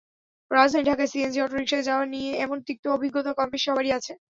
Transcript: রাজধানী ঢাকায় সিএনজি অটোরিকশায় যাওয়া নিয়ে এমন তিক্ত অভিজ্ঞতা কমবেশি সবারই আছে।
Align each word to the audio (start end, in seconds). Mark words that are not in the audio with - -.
রাজধানী 0.51 0.83
ঢাকায় 0.85 1.11
সিএনজি 1.11 1.39
অটোরিকশায় 1.41 1.87
যাওয়া 1.89 2.05
নিয়ে 2.13 2.31
এমন 2.45 2.57
তিক্ত 2.67 2.85
অভিজ্ঞতা 2.95 3.31
কমবেশি 3.33 3.65
সবারই 3.67 3.91
আছে। 3.97 4.13